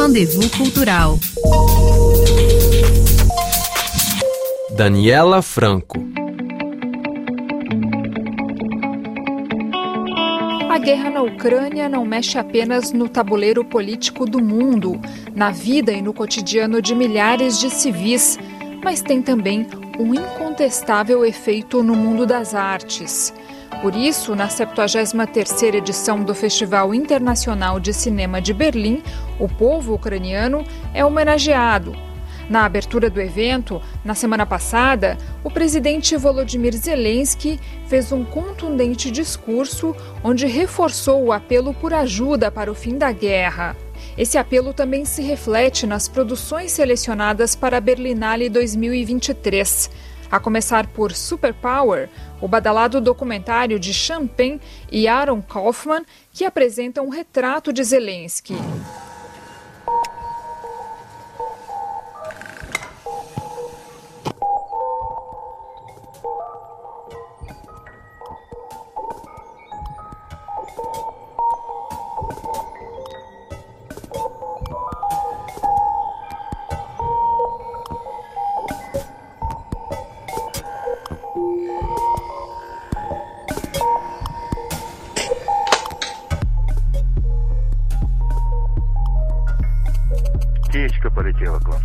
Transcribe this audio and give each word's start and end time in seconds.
Rendezvous 0.00 0.50
Cultural. 0.56 1.18
Daniela 4.70 5.42
Franco. 5.42 5.98
A 10.70 10.78
guerra 10.78 11.10
na 11.10 11.20
Ucrânia 11.20 11.86
não 11.86 12.06
mexe 12.06 12.38
apenas 12.38 12.92
no 12.92 13.10
tabuleiro 13.10 13.62
político 13.62 14.24
do 14.24 14.42
mundo, 14.42 14.98
na 15.36 15.50
vida 15.50 15.92
e 15.92 16.00
no 16.00 16.14
cotidiano 16.14 16.80
de 16.80 16.94
milhares 16.94 17.60
de 17.60 17.68
civis, 17.68 18.38
mas 18.82 19.02
tem 19.02 19.20
também 19.20 19.66
um 19.98 20.14
incontestável 20.14 21.26
efeito 21.26 21.82
no 21.82 21.94
mundo 21.94 22.24
das 22.24 22.54
artes. 22.54 23.34
Por 23.80 23.96
isso, 23.96 24.34
na 24.34 24.48
73ª 24.48 25.74
edição 25.74 26.22
do 26.22 26.34
Festival 26.34 26.94
Internacional 26.94 27.80
de 27.80 27.94
Cinema 27.94 28.40
de 28.40 28.52
Berlim, 28.52 29.02
o 29.38 29.48
povo 29.48 29.94
ucraniano 29.94 30.64
é 30.92 31.02
homenageado. 31.02 31.96
Na 32.50 32.64
abertura 32.64 33.08
do 33.08 33.20
evento, 33.20 33.80
na 34.04 34.12
semana 34.12 34.44
passada, 34.44 35.16
o 35.44 35.50
presidente 35.50 36.16
Volodymyr 36.16 36.76
Zelensky 36.76 37.60
fez 37.86 38.10
um 38.10 38.24
contundente 38.24 39.08
discurso 39.08 39.94
onde 40.22 40.46
reforçou 40.46 41.24
o 41.24 41.32
apelo 41.32 41.72
por 41.72 41.94
ajuda 41.94 42.50
para 42.50 42.70
o 42.70 42.74
fim 42.74 42.98
da 42.98 43.12
guerra. 43.12 43.76
Esse 44.18 44.36
apelo 44.36 44.74
também 44.74 45.04
se 45.04 45.22
reflete 45.22 45.86
nas 45.86 46.08
produções 46.08 46.72
selecionadas 46.72 47.54
para 47.54 47.76
a 47.76 47.80
Berlinale 47.80 48.50
2023. 48.50 50.09
A 50.30 50.38
começar 50.38 50.86
por 50.86 51.12
Superpower, 51.12 52.08
o 52.40 52.46
badalado 52.46 53.00
documentário 53.00 53.80
de 53.80 53.92
Champagne 53.92 54.60
e 54.90 55.08
Aaron 55.08 55.42
Kaufman, 55.42 56.04
que 56.32 56.44
apresenta 56.44 57.02
um 57.02 57.08
retrato 57.08 57.72
de 57.72 57.82
Zelensky. 57.82 58.54
Птичка 91.00 91.10
полетела 91.10 91.58
к 91.58 91.68
вам. 91.68 91.80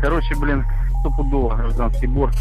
Короче, 0.00 0.34
блин, 0.34 0.64
стопудово 1.00 1.54
гражданский 1.54 2.08
бор. 2.08 2.32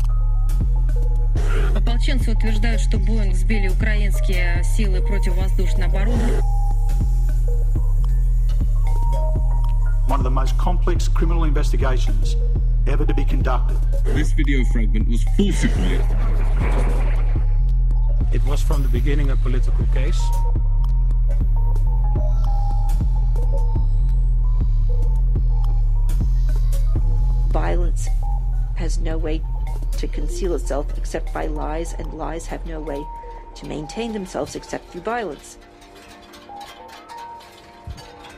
Ополченцы 1.76 2.32
утверждают, 2.32 2.82
что 2.82 2.98
Боинг 2.98 3.36
сбили 3.36 3.68
украинские 3.68 4.64
силы 4.64 5.02
противовоздушной 5.02 5.86
обороны. 5.86 6.42
One 10.08 10.20
of 10.20 10.24
the 10.24 10.32
most 10.32 10.58
complex 10.58 11.08
criminal 11.08 11.46
investigations 11.46 12.36
ever 12.88 13.06
to 13.06 13.14
be 13.14 13.24
conducted. 13.24 13.78
This 14.16 14.34
video 14.34 14.64
fragment 14.66 15.08
was 15.08 15.24
falsified. 15.38 16.02
It 18.34 18.44
was 18.46 18.62
from 18.62 18.82
the 18.82 18.90
beginning 18.90 19.30
a 19.30 19.36
political 19.36 19.86
case. 19.94 20.20
Violence 27.52 28.08
has 28.76 28.98
no 29.00 29.18
way 29.18 29.42
to 29.98 30.08
conceal 30.08 30.56
itself 30.56 30.88
except 30.98 31.34
by 31.34 31.48
lies, 31.48 31.94
and 32.00 32.14
lies 32.14 32.46
have 32.48 32.66
no 32.66 32.80
way 32.80 33.04
to 33.56 33.68
maintain 33.68 34.14
themselves 34.14 34.56
except 34.56 34.90
through 34.90 35.02
violence. 35.02 35.58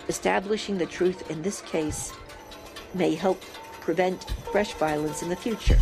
Establishing 0.10 0.78
the 0.78 0.86
truth 0.86 1.30
in 1.30 1.42
this 1.44 1.62
case 1.62 2.12
may 2.94 3.14
help 3.14 3.40
prevent 3.82 4.26
fresh 4.52 4.74
violence 4.74 5.22
in 5.22 5.30
the 5.30 5.36
future. 5.36 5.78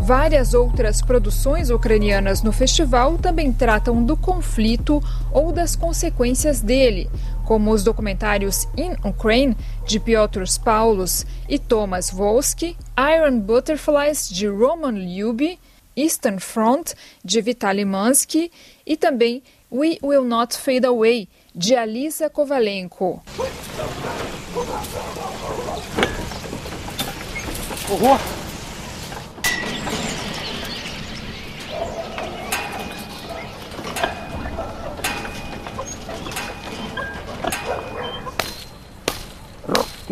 Várias 0.00 0.52
outras 0.52 1.00
produções 1.00 1.70
ucranianas 1.70 2.42
no 2.42 2.50
festival 2.50 3.16
também 3.18 3.52
tratam 3.52 4.04
do 4.04 4.16
conflito 4.16 5.00
ou 5.30 5.52
das 5.52 5.76
consequências 5.76 6.60
dele, 6.60 7.08
como 7.44 7.70
os 7.70 7.82
documentários 7.82 8.66
In 8.76 8.96
Ukraine, 9.04 9.56
de 9.86 9.98
Piotr 9.98 10.42
Paulos 10.64 11.26
e 11.48 11.58
Thomas 11.58 12.10
Wolski, 12.10 12.76
Iron 12.98 13.40
Butterflies, 13.40 14.28
de 14.28 14.46
Roman 14.46 14.92
Lyuby, 14.92 15.58
Eastern 15.96 16.38
Front, 16.38 16.94
de 17.24 17.40
Vitaly 17.40 17.84
Mansky 17.84 18.50
e 18.86 18.96
também 18.96 19.42
We 19.70 19.98
Will 20.02 20.24
Not 20.24 20.56
Fade 20.56 20.86
Away, 20.86 21.28
de 21.54 21.74
Alisa 21.74 22.28
Kovalenko. 22.28 23.22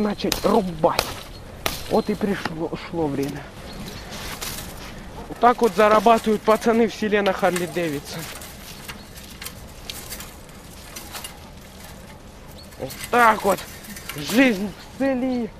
Начать 0.03 0.44
рубать. 0.44 1.05
Вот 1.91 2.09
и 2.11 2.15
пришло 2.15 2.71
шло 2.88 3.06
время. 3.06 3.43
Вот 5.28 5.38
так 5.38 5.62
вот 5.62 5.75
зарабатывают 5.75 6.43
пацаны 6.43 6.88
в 6.88 6.94
селе 6.94 7.22
на 7.22 7.33
Харли 7.33 7.66
Дэвидсон. 7.66 8.21
Вот 12.78 12.93
так 13.10 13.44
вот. 13.44 13.59
Жизнь 14.16 14.69
в 14.69 14.99
цели. 14.99 15.50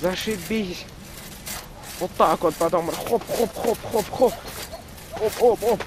Зашибись. 0.00 0.84
Вот 1.98 2.10
так 2.18 2.40
вот 2.42 2.54
потом 2.56 2.90
хоп-хоп-хоп-хоп-хоп. 2.90 4.32
Оп-оп-оп. 5.20 5.82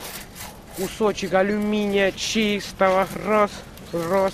Кусочек 0.76 1.34
алюминия 1.34 2.12
чистого. 2.12 3.08
Раз, 3.26 3.52
раз. 3.94 4.34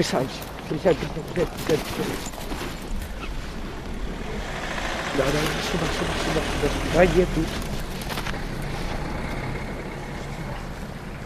Присядь, 0.00 0.26
присядь, 0.66 0.96
присядь, 0.96 1.50
присядь, 1.50 1.50
присядь. 1.66 2.32
Да, 5.18 5.24
да, 5.26 5.40
сюда, 5.70 5.86
сюда, 5.92 6.12
сюда, 6.24 6.40
сюда, 6.40 6.68
сюда, 6.90 7.06
где 7.06 7.26
тут? 7.26 7.46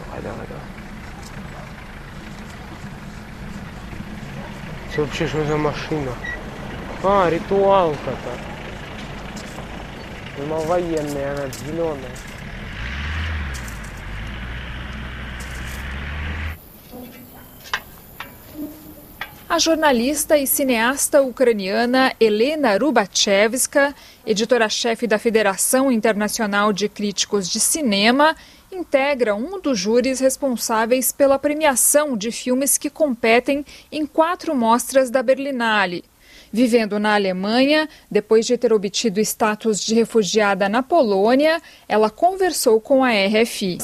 Давай, 0.07 0.23
давай, 0.23 0.47
давай. 0.49 0.65
Это 4.91 5.03
вообще 5.03 5.29
что 5.29 5.45
за 5.45 5.57
машина? 5.57 6.13
А, 7.05 7.31
ритуалка-то. 7.31 8.33
Думал, 10.37 10.63
военная, 10.65 11.33
она 11.33 11.49
зеленая. 11.65 12.11
A 19.47 19.59
jornalista 19.59 20.39
e 20.39 20.47
cineasta 20.47 21.21
ucraniana 21.21 22.15
Helena 22.19 22.79
Rubachevska, 22.79 23.95
editora-chefe 24.27 25.07
da 25.07 25.19
Federação 25.19 25.93
Internacional 25.93 26.73
de 26.73 26.89
Críticos 26.89 27.49
de 27.49 27.61
Cinema, 27.61 28.35
integra 28.73 29.35
um 29.35 29.61
dos 29.61 29.79
júris 29.79 30.19
responsáveis 30.19 31.13
pela 31.13 31.39
premiação 31.39 32.17
de 32.17 32.33
filmes 32.33 32.79
que 32.79 32.89
competem 32.89 33.65
em 33.93 34.07
quatro 34.07 34.57
mostras 34.57 35.11
da 35.11 35.23
Berlinale. 35.23 36.03
Vivendo 36.55 37.01
na 37.01 37.17
Alemanha, 37.17 37.89
depois 38.09 38.47
de 38.47 38.57
ter 38.57 38.73
obtido 38.73 39.19
status 39.19 39.85
de 39.85 39.93
refugiada 39.93 40.69
na 40.69 40.85
Polônia, 40.85 41.61
ela 41.89 42.09
conversou 42.09 42.81
com 42.81 43.03
a 43.03 43.09
RFI. 43.11 43.79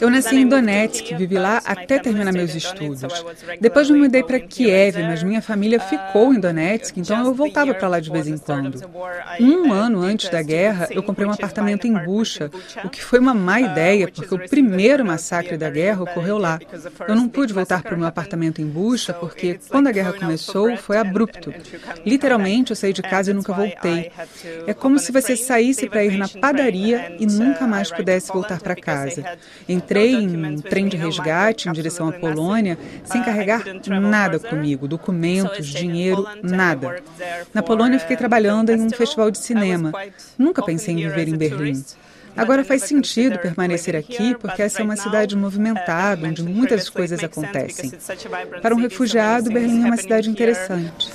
Eu 0.00 0.10
nasci 0.10 0.34
em 0.34 0.48
Donetsk, 0.48 1.14
vivi 1.14 1.38
lá 1.38 1.62
até 1.64 2.00
terminar 2.00 2.32
meus 2.32 2.56
estudos. 2.56 3.24
Depois 3.60 3.88
me 3.88 4.00
mudei 4.00 4.24
para 4.24 4.40
Kiev, 4.40 5.00
mas 5.04 5.22
minha 5.22 5.40
família 5.40 5.78
ficou 5.78 6.34
em 6.34 6.40
Donetsk, 6.40 6.98
então 6.98 7.24
eu 7.24 7.32
voltava 7.32 7.72
para 7.72 7.86
lá 7.86 8.00
de 8.00 8.10
vez 8.10 8.26
em 8.26 8.36
quando. 8.36 8.80
Um 9.38 9.72
ano 9.72 10.02
antes 10.02 10.28
da 10.28 10.42
guerra, 10.42 10.88
eu 10.90 11.04
comprei 11.04 11.24
um 11.24 11.30
apartamento 11.30 11.86
em 11.86 11.94
Bucha, 11.96 12.50
o 12.82 12.88
que 12.88 13.00
foi 13.00 13.20
uma 13.20 13.32
má 13.32 13.60
ideia, 13.60 14.08
porque 14.08 14.34
o 14.34 14.48
primeiro 14.48 15.04
massacre 15.04 15.56
da 15.56 15.70
guerra 15.70 16.02
ocorreu 16.02 16.36
lá. 16.36 16.58
Eu 17.06 17.14
não 17.14 17.28
pude 17.28 17.52
voltar 17.52 17.80
para 17.80 17.94
o 17.94 17.98
meu 17.98 18.07
apartamento 18.08 18.60
em 18.60 18.66
Bucha 18.66 19.12
porque, 19.12 19.58
quando 19.68 19.88
a 19.88 19.92
guerra 19.92 20.12
começou, 20.12 20.76
foi 20.76 20.96
abrupto. 20.96 21.52
Literalmente, 22.04 22.70
eu 22.70 22.76
saí 22.76 22.92
de 22.92 23.02
casa 23.02 23.30
e 23.30 23.34
nunca 23.34 23.52
voltei. 23.52 24.10
É 24.66 24.74
como 24.74 24.98
se 24.98 25.12
você 25.12 25.36
saísse 25.36 25.88
para 25.88 26.04
ir 26.04 26.16
na 26.16 26.28
padaria 26.28 27.16
e 27.18 27.26
nunca 27.26 27.66
mais 27.66 27.90
pudesse 27.90 28.32
voltar 28.32 28.60
para 28.60 28.76
casa. 28.76 29.24
Entrei 29.68 30.14
em 30.14 30.46
um 30.46 30.56
trem 30.60 30.88
de 30.88 30.96
resgate 30.96 31.68
em 31.68 31.72
direção 31.72 32.08
à 32.08 32.12
Polônia 32.12 32.78
sem 33.04 33.22
carregar 33.22 33.64
nada 34.00 34.38
comigo, 34.38 34.88
documentos, 34.88 35.66
dinheiro, 35.66 36.26
nada. 36.42 37.02
Na 37.52 37.62
Polônia, 37.62 37.98
fiquei 37.98 38.16
trabalhando 38.16 38.70
em 38.70 38.80
um 38.80 38.90
festival 38.90 39.30
de 39.30 39.38
cinema. 39.38 39.92
Nunca 40.36 40.62
pensei 40.62 40.94
em 40.94 41.08
viver 41.08 41.28
em 41.28 41.36
Berlim. 41.36 41.84
Agora 42.38 42.64
faz 42.64 42.84
sentido 42.84 43.36
permanecer 43.40 43.96
aqui 43.96 44.34
porque 44.36 44.62
essa 44.62 44.80
é 44.80 44.84
uma 44.84 44.96
cidade 44.96 45.36
movimentada, 45.36 46.28
onde 46.28 46.42
muitas 46.44 46.88
coisas 46.88 47.22
acontecem. 47.22 47.92
Para 48.62 48.76
um 48.76 48.78
refugiado, 48.78 49.50
Berlim 49.50 49.82
é 49.82 49.86
uma 49.86 49.96
cidade 49.96 50.30
interessante. 50.30 51.10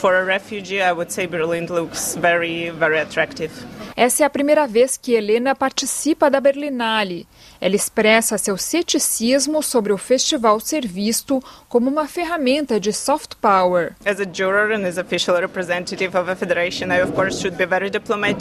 Essa 3.95 4.23
é 4.23 4.25
a 4.25 4.29
primeira 4.29 4.67
vez 4.67 4.97
que 4.97 5.13
Helena 5.13 5.55
participa 5.55 6.29
da 6.29 6.41
Berlinale. 6.41 7.25
Ela 7.61 7.75
expressa 7.75 8.37
seu 8.37 8.57
ceticismo 8.57 9.63
sobre 9.63 9.93
o 9.93 9.97
festival 9.97 10.59
ser 10.59 10.85
visto 10.85 11.41
como 11.69 11.89
uma 11.89 12.05
ferramenta 12.05 12.79
de 12.79 12.91
soft 12.91 13.35
power. 13.39 13.93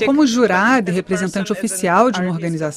Como 0.05 0.27
jurada 0.27 0.91
e 0.91 0.95
representante 0.95 1.53
oficial 1.53 2.11
de 2.11 2.21
uma 2.21 2.31
organização, 2.33 2.72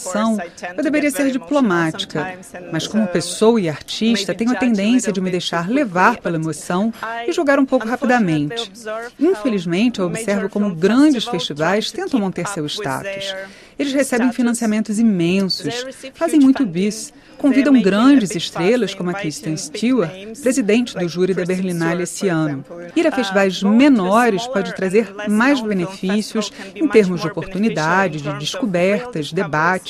eu 0.77 0.83
deveria 0.83 1.11
ser 1.11 1.31
diplomática, 1.31 2.37
mas 2.71 2.87
como 2.87 3.07
pessoa 3.07 3.59
e 3.59 3.69
artista, 3.69 4.33
tenho 4.33 4.51
a 4.51 4.55
tendência 4.55 5.11
de 5.11 5.21
me 5.21 5.31
deixar 5.31 5.69
levar 5.69 6.17
pela 6.17 6.35
emoção 6.35 6.93
e 7.27 7.31
julgar 7.31 7.59
um 7.59 7.65
pouco 7.65 7.87
rapidamente. 7.87 8.71
Infelizmente, 9.19 9.99
eu 9.99 10.07
observo 10.07 10.49
como 10.49 10.73
grandes 10.75 11.25
festivais 11.25 11.91
tentam 11.91 12.19
manter 12.19 12.47
seu 12.47 12.65
status. 12.65 13.33
Eles 13.77 13.93
recebem 13.93 14.31
financiamentos 14.31 14.99
imensos, 14.99 15.85
fazem 16.13 16.39
muito 16.39 16.65
bis, 16.65 17.13
convidam 17.37 17.79
grandes 17.81 18.33
estrelas 18.33 18.93
como 18.93 19.09
a 19.09 19.13
Kristen 19.13 19.57
Stewart, 19.57 20.11
presidente 20.41 20.95
do 20.97 21.07
júri 21.07 21.33
da 21.33 21.45
Berlinale 21.45 22.03
esse 22.03 22.29
ano. 22.29 22.63
Ir 22.95 23.05
a 23.05 23.11
festivais 23.11 23.61
menores 23.61 24.47
pode 24.47 24.73
trazer 24.73 25.13
mais 25.27 25.61
benefícios 25.61 26.51
em 26.73 26.87
termos 26.87 27.21
de 27.21 27.27
oportunidade, 27.27 28.21
de 28.21 28.33
descobertas, 28.39 29.33
debates, 29.33 29.84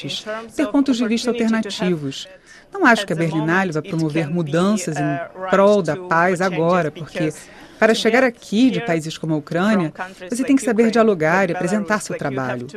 ter 0.55 0.67
pontos 0.67 0.97
de 0.97 1.07
vista 1.07 1.29
alternativos. 1.29 2.27
Não 2.71 2.85
acho 2.85 3.05
que 3.05 3.13
a 3.13 3.15
Berlinale 3.15 3.71
vai 3.71 3.81
promover 3.81 4.29
mudanças 4.29 4.97
em 4.97 5.49
prol 5.49 5.81
da 5.81 5.95
paz 5.95 6.41
agora, 6.41 6.91
porque 6.91 7.31
para 7.79 7.93
chegar 7.93 8.23
aqui 8.23 8.69
de 8.69 8.81
países 8.81 9.17
como 9.17 9.33
a 9.33 9.37
Ucrânia, 9.37 9.93
você 10.29 10.43
tem 10.43 10.55
que 10.55 10.63
saber 10.63 10.91
dialogar 10.91 11.49
e 11.49 11.53
apresentar 11.53 12.01
seu 12.01 12.17
trabalho. 12.17 12.67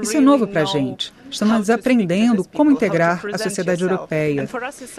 Isso 0.00 0.16
é 0.16 0.20
novo 0.20 0.46
para 0.46 0.62
a 0.62 0.64
gente. 0.64 1.12
Estamos 1.30 1.70
aprendendo 1.70 2.44
como 2.44 2.70
integrar 2.70 3.22
a 3.32 3.38
sociedade 3.38 3.82
europeia. 3.82 4.48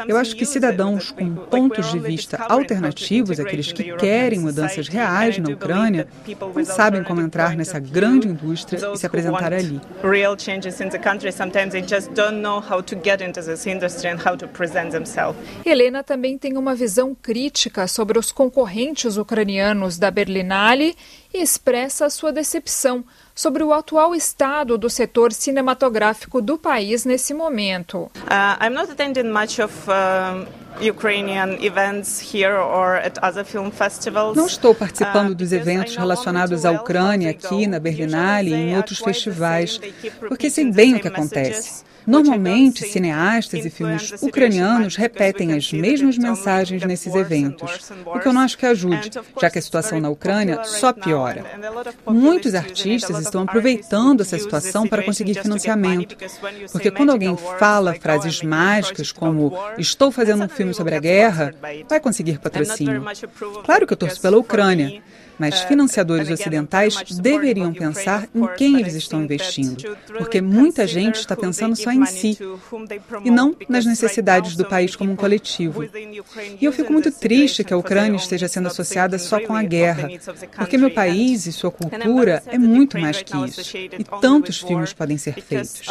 Eu 0.08 0.18
acho 0.18 0.36
que 0.36 0.46
cidadãos 0.46 1.12
com 1.12 1.36
pontos 1.36 1.92
de 1.92 2.00
vista 2.00 2.38
alternativos, 2.48 3.40
aqueles 3.40 3.72
que 3.72 3.96
querem 3.96 4.40
mudanças 4.40 4.88
reais 4.88 5.38
na 5.38 5.50
Ucrânia, 5.50 6.08
não 6.56 6.66
sabem 6.66 7.04
como 7.04 7.22
entrar 7.22 7.56
nessa 7.56 7.80
grande 7.80 8.28
indústria 8.28 8.92
e 8.94 8.98
se 8.98 9.06
apresentar 9.06 9.54
ali. 9.54 9.82
Helena 15.66 16.04
também 16.04 16.38
tem 16.38 16.58
uma 16.58 16.74
visão 16.74 17.16
crítica 17.16 17.88
sobre 17.88 18.18
os 18.18 18.32
concorrentes 18.32 19.18
ucranianos 19.18 19.98
da 19.98 20.10
Berlinale 20.10 20.96
e 21.34 21.42
expressa 21.42 22.10
sua 22.10 22.32
decepção 22.32 23.04
sobre 23.34 23.64
o 23.64 23.74
atual 23.74 24.14
estado 24.16 24.78
do 24.78 24.90
setor 24.90 25.34
cinematográfico 25.34 26.42
do 26.42 26.58
país 26.58 27.06
nesse 27.06 27.34
momento. 27.34 28.12
Uh, 28.16 28.64
I'm 28.64 28.74
not 28.74 28.92
attending 28.92 29.32
much 29.32 29.60
of 29.62 29.74
uh... 29.88 30.46
Não 34.36 34.48
estou 34.48 34.74
participando 34.74 35.32
uh, 35.32 35.36
dos 35.36 35.52
eventos 35.52 35.96
relacionados 35.96 36.66
à 36.66 36.72
Ucrânia 36.72 37.32
aqui 37.32 37.68
na 37.68 37.80
Berlinale 37.80 38.52
e 38.52 38.54
em 38.54 38.78
outros 38.78 39.00
festivais, 39.00 39.80
porque 40.28 40.50
sei 40.50 40.72
bem 40.72 40.96
o 40.96 41.00
que 41.00 41.08
acontece. 41.08 41.84
Normalmente, 42.06 42.88
cineastas 42.88 43.66
e 43.66 43.70
filmes 43.70 44.14
ucranianos 44.22 44.96
repetem 44.96 45.54
as 45.54 45.72
mesmas 45.72 46.18
mensagens 46.18 46.84
nesses 46.84 47.14
eventos, 47.14 47.92
o 48.06 48.20
que 48.20 48.28
eu 48.28 48.34
não 48.34 48.42
acho 48.42 48.58
que 48.58 48.66
ajude, 48.66 49.12
já 49.40 49.50
que 49.50 49.60
a 49.60 49.62
situação 49.62 50.00
na 50.00 50.10
Ucrânia 50.10 50.64
só 50.64 50.92
piora. 50.92 51.46
Muitos 52.08 52.56
artistas 52.56 53.20
estão 53.20 53.44
aproveitando 53.44 54.22
essa 54.22 54.38
situação 54.38 54.88
para 54.88 55.04
conseguir 55.04 55.36
financiamento, 55.36 56.16
porque 56.72 56.92
quando 56.92 57.12
alguém 57.12 57.36
fala 57.60 57.94
frases 57.94 58.42
mágicas 58.42 59.12
como 59.12 59.54
estou 59.78 60.12
fazendo 60.12 60.44
um 60.44 60.50
filme 60.50 60.61
sobre 60.74 60.96
a 60.96 61.00
guerra, 61.00 61.54
vai 61.90 62.00
conseguir 62.00 62.40
patrocínio. 62.40 63.04
Claro 63.64 63.88
que 63.88 63.94
eu 63.94 63.98
torço 63.98 64.22
pela 64.22 64.38
Ucrânia, 64.38 65.02
mas 65.42 65.64
é, 65.64 65.68
financiadores 65.68 66.30
ocidentais 66.30 67.02
deveriam 67.20 67.74
pensar 67.74 68.30
em 68.34 68.46
quem 68.56 68.80
eles 68.80 68.94
estão 68.94 69.24
investindo, 69.24 69.98
porque 70.20 70.40
muita 70.40 70.86
gente 70.86 71.16
está 71.16 71.36
pensando 71.36 71.76
só 71.76 71.92
em 71.92 72.06
si 72.06 72.38
e 73.26 73.32
não 73.32 73.56
nas 73.68 73.84
necessidades 73.84 74.56
do 74.56 74.64
país 74.64 74.96
como 74.96 75.12
um 75.12 75.16
coletivo. 75.16 75.84
E 75.84 76.64
eu 76.64 76.72
fico 76.72 76.94
muito 76.94 77.12
triste 77.12 77.64
que 77.64 77.74
a 77.74 77.78
Ucrânia 77.78 78.18
esteja 78.18 78.48
sendo 78.48 78.68
associada 78.68 79.18
só 79.18 79.40
com 79.40 79.56
a 79.56 79.64
guerra, 79.64 80.10
porque 80.56 80.78
meu 80.78 80.92
país 80.92 81.48
e 81.48 81.52
sua 81.52 81.72
cultura 81.72 82.44
é 82.46 82.60
muito 82.60 83.00
mais 83.00 83.24
que 83.24 83.36
isso, 83.46 83.76
e 83.76 84.04
tantos 84.22 84.60
filmes 84.60 84.94
podem 84.94 85.18
ser 85.18 85.42
feitos. 85.42 85.82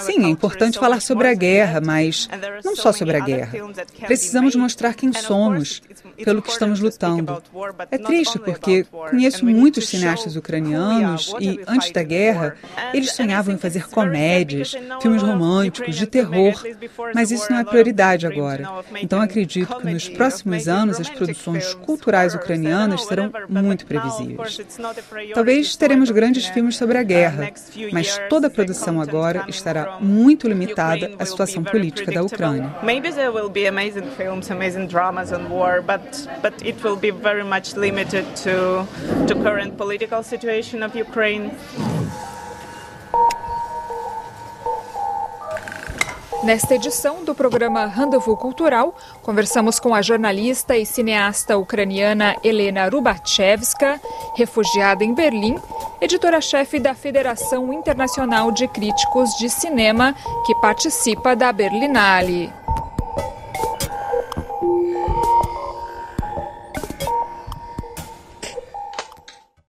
Sim, 0.00 0.24
é 0.24 0.28
importante 0.28 0.80
falar 0.80 1.00
sobre 1.00 1.28
a 1.28 1.34
guerra, 1.34 1.80
mas 1.80 2.28
não 2.64 2.74
só 2.74 2.92
sobre 2.92 3.16
a 3.16 3.20
guerra. 3.20 3.52
Precisamos 4.04 4.56
mostrar 4.56 4.94
quem 4.94 5.12
somos, 5.12 5.80
pelo 6.24 6.42
que 6.42 6.50
estamos 6.50 6.80
lutando. 6.80 7.40
É 7.88 7.98
triste 7.98 8.36
porque 8.48 8.84
conheço 9.10 9.44
muitos 9.44 9.88
cineastas 9.88 10.36
ucranianos 10.36 11.34
e, 11.40 11.60
antes 11.66 11.90
da 11.90 12.02
guerra, 12.02 12.56
eles 12.94 13.12
sonhavam 13.12 13.54
em 13.54 13.58
fazer 13.58 13.88
comédias, 13.88 14.74
filmes 15.00 15.22
românticos, 15.22 15.96
de 15.96 16.06
terror, 16.06 16.54
mas 17.14 17.30
isso 17.30 17.50
não 17.50 17.58
é 17.58 17.64
prioridade 17.64 18.26
agora. 18.26 18.68
Então 19.02 19.20
acredito 19.20 19.76
que 19.76 19.92
nos 19.92 20.08
próximos 20.08 20.68
anos 20.68 21.00
as 21.00 21.10
produções 21.10 21.74
culturais 21.74 22.34
ucranianas 22.34 23.04
serão 23.04 23.30
muito 23.48 23.86
previsíveis. 23.86 24.60
Talvez 25.34 25.76
teremos 25.76 26.10
grandes 26.10 26.46
filmes 26.46 26.76
sobre 26.76 26.98
a 26.98 27.02
guerra, 27.02 27.52
mas 27.92 28.18
toda 28.28 28.46
a 28.46 28.50
produção 28.50 29.00
agora 29.00 29.44
estará 29.48 29.98
muito 30.00 30.48
limitada 30.48 31.12
à 31.18 31.24
situação 31.24 31.62
política 31.62 32.10
da 32.12 32.22
Ucrânia. 32.22 32.74
Maybe 32.82 33.12
there 33.12 33.30
will 33.30 33.50
be 33.50 33.66
amazing 33.66 34.08
films, 34.16 34.50
amazing 34.50 34.86
dramas 34.86 35.32
on 35.32 35.48
war, 35.50 35.82
but 35.82 35.98
but 36.42 36.54
it 36.64 36.82
will 36.82 36.96
be 36.96 37.10
very 37.10 37.44
much 37.44 37.76
limited 37.76 38.24
to 38.42 38.86
the 39.26 39.34
current 39.42 39.76
political 39.76 40.22
situation 40.22 40.82
of 40.82 40.96
Ukraine. 40.96 41.50
Nesta 46.44 46.76
edição 46.76 47.24
do 47.24 47.34
programa 47.34 47.86
Rendezvous 47.86 48.38
Cultural, 48.38 48.94
conversamos 49.22 49.80
com 49.80 49.92
a 49.92 50.00
jornalista 50.00 50.76
e 50.76 50.86
cineasta 50.86 51.58
ucraniana 51.58 52.36
Helena 52.44 52.88
Rubachevska, 52.88 54.00
refugiada 54.36 55.04
em 55.04 55.12
Berlim, 55.12 55.56
editora-chefe 56.00 56.78
da 56.78 56.94
Federação 56.94 57.72
Internacional 57.72 58.52
de 58.52 58.68
Críticos 58.68 59.30
de 59.36 59.50
Cinema, 59.50 60.14
que 60.46 60.54
participa 60.54 61.34
da 61.34 61.52
Berlinale. 61.52 62.52